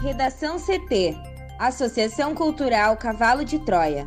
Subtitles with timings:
[0.00, 1.16] Redação CT
[1.58, 4.06] Associação Cultural Cavalo de Troia.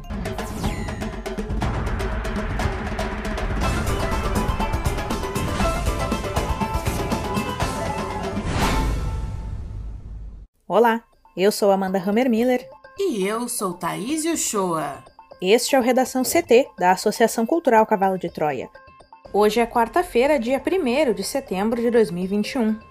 [10.65, 11.03] Olá,
[11.35, 12.65] eu sou Amanda Hammermiller.
[12.97, 15.03] E eu sou Thaís Uchoa.
[15.41, 18.69] Este é o Redação CT, da Associação Cultural Cavalo de Troia.
[19.33, 22.90] Hoje é quarta-feira, dia 1 de setembro de 2021.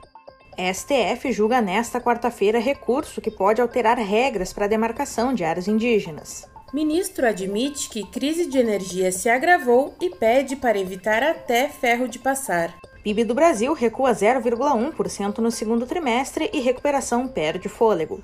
[0.74, 6.46] STF julga nesta quarta-feira recurso que pode alterar regras para a demarcação de áreas indígenas.
[6.72, 12.18] Ministro admite que crise de energia se agravou e pede para evitar até ferro de
[12.18, 12.76] passar.
[13.02, 18.22] PIB do Brasil recua 0,1% no segundo trimestre e recuperação perde fôlego.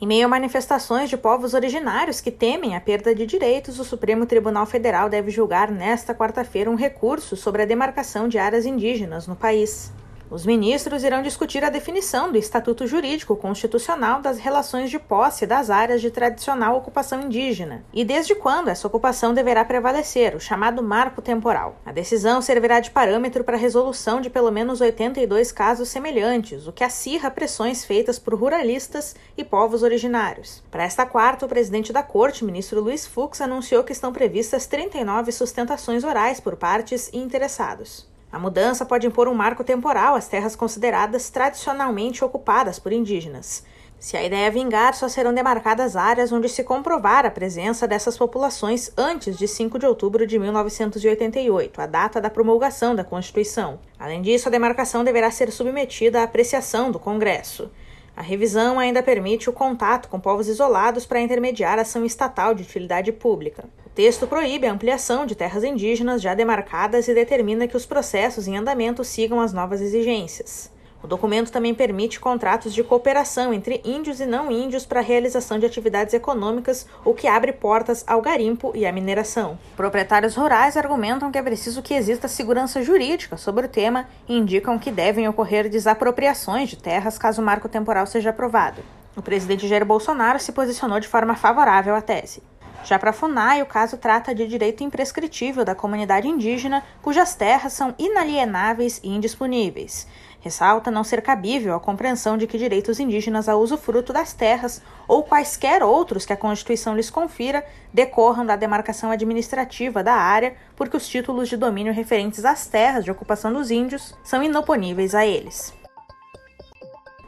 [0.00, 4.26] Em meio a manifestações de povos originários que temem a perda de direitos, o Supremo
[4.26, 9.34] Tribunal Federal deve julgar nesta quarta-feira um recurso sobre a demarcação de áreas indígenas no
[9.34, 9.92] país.
[10.30, 15.70] Os ministros irão discutir a definição do Estatuto Jurídico Constitucional das relações de posse das
[15.70, 21.22] áreas de tradicional ocupação indígena e desde quando essa ocupação deverá prevalecer, o chamado marco
[21.22, 21.76] temporal.
[21.86, 26.72] A decisão servirá de parâmetro para a resolução de pelo menos 82 casos semelhantes, o
[26.72, 30.62] que acirra pressões feitas por ruralistas e povos originários.
[30.70, 35.32] Para esta quarta, o presidente da Corte, ministro Luiz Fux, anunciou que estão previstas 39
[35.32, 38.07] sustentações orais por partes e interessados.
[38.30, 43.64] A mudança pode impor um marco temporal às terras consideradas tradicionalmente ocupadas por indígenas.
[43.98, 48.92] Se a ideia vingar, só serão demarcadas áreas onde se comprovar a presença dessas populações
[48.96, 53.80] antes de 5 de outubro de 1988, a data da promulgação da Constituição.
[53.98, 57.70] Além disso, a demarcação deverá ser submetida à apreciação do Congresso.
[58.18, 63.12] A revisão ainda permite o contato com povos isolados para intermediar ação estatal de utilidade
[63.12, 63.66] pública.
[63.86, 68.48] O texto proíbe a ampliação de terras indígenas já demarcadas e determina que os processos
[68.48, 70.68] em andamento sigam as novas exigências.
[71.00, 75.56] O documento também permite contratos de cooperação entre índios e não índios para a realização
[75.56, 79.56] de atividades econômicas, o que abre portas ao garimpo e à mineração.
[79.76, 84.76] Proprietários rurais argumentam que é preciso que exista segurança jurídica sobre o tema e indicam
[84.76, 88.82] que devem ocorrer desapropriações de terras caso o marco temporal seja aprovado.
[89.16, 92.42] O presidente Jair Bolsonaro se posicionou de forma favorável à tese.
[92.84, 97.72] Já para a FUNAI, o caso trata de direito imprescritível da comunidade indígena cujas terras
[97.72, 100.06] são inalienáveis e indisponíveis.
[100.40, 105.22] Ressalta não ser cabível a compreensão de que direitos indígenas ao usufruto das terras ou
[105.22, 111.08] quaisquer outros que a Constituição lhes confira decorram da demarcação administrativa da área, porque os
[111.08, 115.77] títulos de domínio referentes às terras de ocupação dos índios são inoponíveis a eles.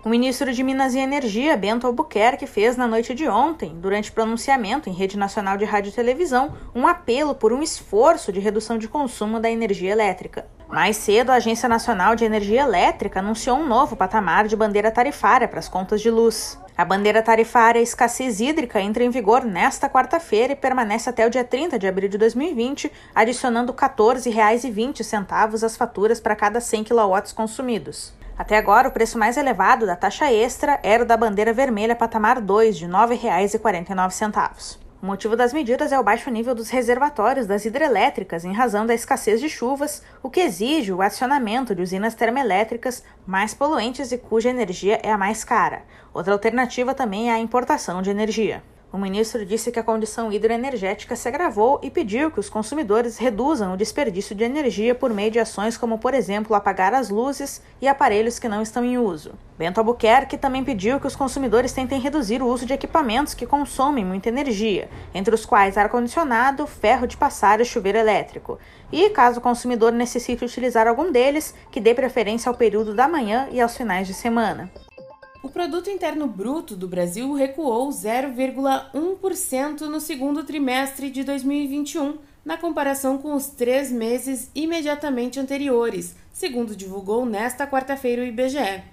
[0.02, 4.88] O ministro de Minas e Energia, Bento Albuquerque, fez na noite de ontem, durante pronunciamento
[4.88, 8.88] em rede nacional de rádio e televisão, um apelo por um esforço de redução de
[8.88, 10.46] consumo da energia elétrica.
[10.70, 15.46] Mais cedo, a Agência Nacional de Energia Elétrica anunciou um novo patamar de bandeira tarifária
[15.46, 16.58] para as contas de luz.
[16.78, 21.44] A bandeira tarifária escassez hídrica entra em vigor nesta quarta-feira e permanece até o dia
[21.44, 28.18] 30 de abril de 2020, adicionando R$ 14,20 às faturas para cada 100 kW consumidos.
[28.40, 32.40] Até agora, o preço mais elevado da taxa extra era o da bandeira vermelha patamar
[32.40, 34.78] 2, de R$ 9,49.
[35.02, 38.94] O motivo das medidas é o baixo nível dos reservatórios das hidrelétricas em razão da
[38.94, 44.48] escassez de chuvas, o que exige o acionamento de usinas termoelétricas mais poluentes e cuja
[44.48, 45.82] energia é a mais cara.
[46.14, 48.62] Outra alternativa também é a importação de energia.
[48.92, 53.72] O ministro disse que a condição hidroenergética se agravou e pediu que os consumidores reduzam
[53.72, 57.86] o desperdício de energia por meio de ações como, por exemplo, apagar as luzes e
[57.86, 59.34] aparelhos que não estão em uso.
[59.56, 64.04] Bento Albuquerque também pediu que os consumidores tentem reduzir o uso de equipamentos que consomem
[64.04, 68.58] muita energia, entre os quais ar-condicionado, ferro de passar e chuveiro elétrico.
[68.90, 73.46] E, caso o consumidor necessite utilizar algum deles, que dê preferência ao período da manhã
[73.52, 74.68] e aos finais de semana.
[75.42, 83.16] O produto interno bruto do Brasil recuou 0,1% no segundo trimestre de 2021, na comparação
[83.16, 88.84] com os três meses imediatamente anteriores, segundo divulgou nesta quarta-feira o IBGE.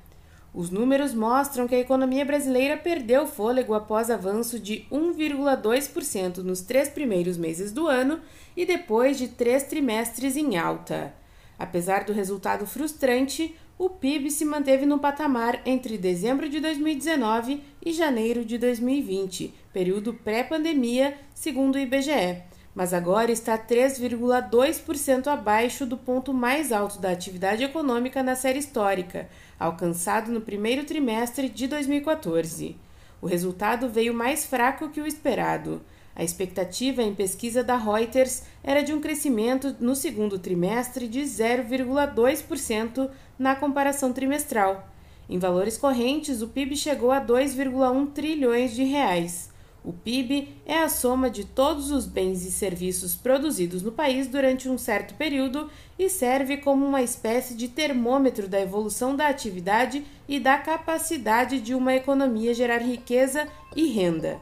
[0.54, 6.88] Os números mostram que a economia brasileira perdeu fôlego após avanço de 1,2% nos três
[6.88, 8.22] primeiros meses do ano
[8.56, 11.14] e depois de três trimestres em alta.
[11.60, 17.94] Apesar do resultado frustrante, o PIB se manteve no patamar entre dezembro de 2019 e
[17.94, 22.42] janeiro de 2020, período pré-pandemia, segundo o IBGE,
[22.74, 29.30] mas agora está 3,2% abaixo do ponto mais alto da atividade econômica na série histórica,
[29.60, 32.76] alcançado no primeiro trimestre de 2014.
[33.22, 35.82] O resultado veio mais fraco que o esperado.
[36.18, 43.12] A expectativa em pesquisa da Reuters era de um crescimento no segundo trimestre de 0,2%
[43.38, 44.90] na comparação trimestral.
[45.30, 49.52] Em valores correntes, o PIB chegou a 2,1 trilhões de reais.
[49.84, 54.68] O PIB é a soma de todos os bens e serviços produzidos no país durante
[54.68, 55.70] um certo período
[56.00, 61.76] e serve como uma espécie de termômetro da evolução da atividade e da capacidade de
[61.76, 64.42] uma economia gerar riqueza e renda.